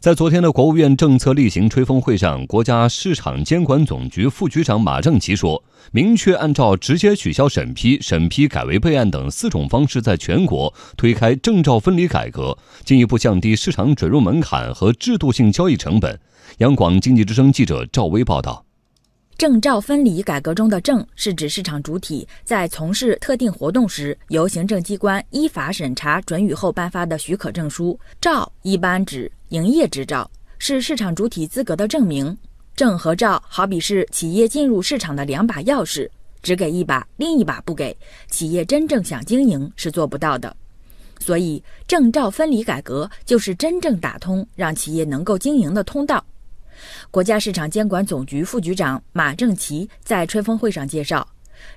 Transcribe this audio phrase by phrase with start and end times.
[0.00, 16.20] 在昨天的国务院政策例行吹风会上，国家市场监管总局副局长马正其说，明确按照直接取消审批、审批改为备案等四种方式，在全国推开证照分离改革，进一步降低市场准入门槛和制度性交易成本。
[16.58, 18.67] 央广经济之声记者赵薇报道。
[19.38, 30.28] 证照分离改革中的“证”是指市场主体在从事特定活动时，由行政机关依法审查准予后颁发的许可证书；“照”一般指营业执照，
[30.58, 32.36] 是市场主体资格的证明。
[32.74, 36.08] 证和照好比是企业进入市场的两把钥匙，
[36.42, 37.96] 只给一把，另一把不给，
[38.28, 40.56] 企业真正想经营是做不到的。
[41.20, 46.24] 所以，证照分离改革就是真正打通让企业能够经营的通道。
[47.10, 51.26] 国家市场监管总局副局长马正奇在吹风会上介绍，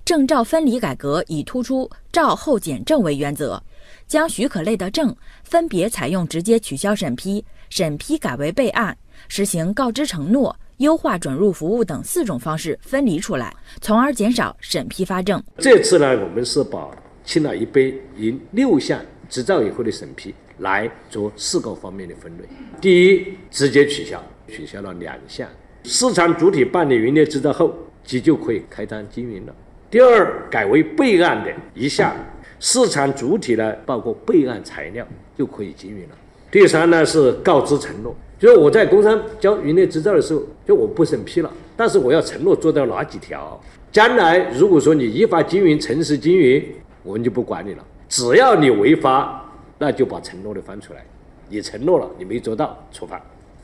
[0.03, 3.61] 证照分离改革以突出照后检证为原则，
[4.07, 8.95] 将许可类的证分别采用直接取消审批、审批改为备案、
[9.29, 15.41] 实行告知承诺、优化准入服务等四种方式分离出来，从而减少审批发证。
[15.59, 16.91] 这次呢，我们是把
[17.23, 22.43] 清了一杯以六项执照以后的审批来做四个方面的分类。
[22.81, 24.21] 第一，直接取消。
[24.51, 25.47] 取消了两项，
[25.83, 29.55] 市场主体办理营业执照后，即就可以开张经营了。
[29.89, 32.13] 第二，改为备案的一项，
[32.59, 36.15] 市场主体呢，包括备案材料就可以经营了。
[36.51, 43.59] 第三呢，是告知承诺，就是我在工商交营业执照的时候，就我不审批了，但是我要承诺做到哪几条，
[43.91, 46.63] 将来如果说你依法经营、诚实经营，
[47.03, 47.85] 我们就不管你了。
[48.09, 51.05] 只要你违法，那就把承诺的翻出来，
[51.47, 53.21] 你承诺了，你没做到，处罚。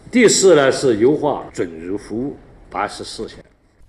[0.09, 2.33] 第四呢是优化准入服务
[2.69, 3.37] 八十四项。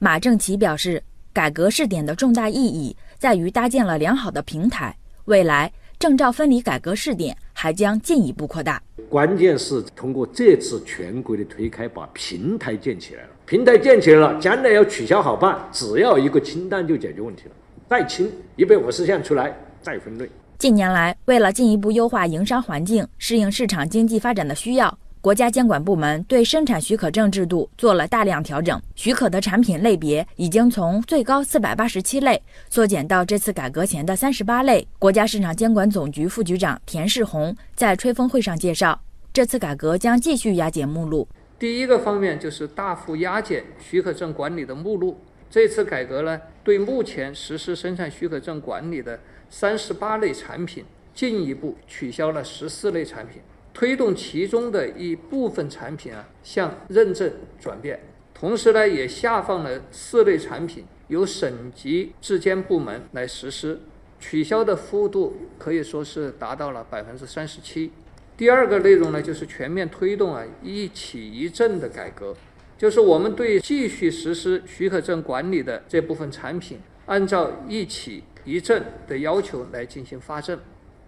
[0.01, 1.01] 马正奇表示，
[1.33, 4.97] 改革试点的重大意义在于搭建了良好的平台，
[5.27, 8.83] 未来证照分离改革试点还将进一步扩大。
[9.09, 13.29] 关键是通过这次全国的推开，把平台建起来了。
[13.47, 17.53] 平台建起来了，将来要取消好办，只要一个清单就解决问题了。
[17.89, 20.29] 再清一百五十项出来，再分类。
[20.59, 24.99] 近年来，为了进一步优化营商环境，适应市场经济发展的需要。
[25.21, 32.41] 国家监管部门对生产许可证制度做了大量调整，许可的产品类别已经从最高四百八十七类
[32.71, 34.87] 缩减到这次改革前的三十八类。
[34.99, 39.01] 国家市场监管总局副局长田世宏在吹风会上介绍，
[39.33, 41.27] 这次改革将继续压减目录。
[41.59, 45.19] 第一个方面就是大幅压减许可证管理的目录。
[45.51, 49.19] 这次改革呢，对目前实施生产许可证管理的
[49.51, 53.43] 三十八类产品，进一步取消了十四类产品。
[53.79, 57.31] 推动其中的一部分产品啊向认证
[57.61, 58.01] 转变，
[58.35, 63.79] 同时呢也下放了四类产品由省级质监部门来实施，
[64.19, 67.93] 取消的幅度可以说是达到了百分之三十七。
[68.37, 72.35] 第二个内容呢就是全面推动啊一企一证的改革，
[72.77, 80.59] 就是我们对继续实施许可证管理的这部分产品，按照一企一证的要求来进行发证。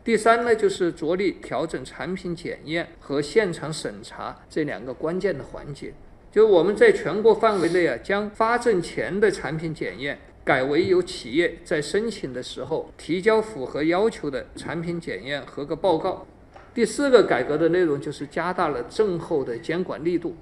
[0.03, 5.93] 第三呢，就是着力调整产品检验和现场审查这两个关键的环节。
[6.33, 16.27] 就我们在全国范围内啊，将发证前的产品检验改为由企业在申请的时候提交符合要求的产品检验合格报告。
[16.73, 20.35] 第四个改革的内容就是加大了证后的监管力度，